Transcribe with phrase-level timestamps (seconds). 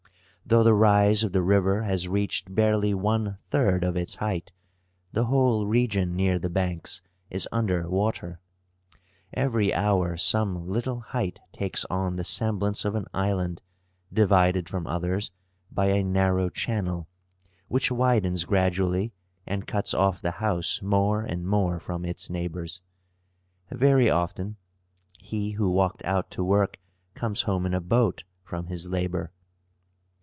[0.43, 4.51] Though the rise of the river has reached barely one third of its height,
[5.13, 8.41] the whole region near the banks is under water.
[9.33, 13.61] Every hour some little height takes on the semblance of an island,
[14.11, 15.31] divided from others
[15.71, 17.07] by a narrow channel,
[17.69, 19.13] which widens gradually
[19.45, 22.81] and cuts off the house more and more from its neighbors.
[23.71, 24.57] Very often
[25.17, 26.77] he who walked out to work
[27.13, 29.31] comes home in a boat from his labor.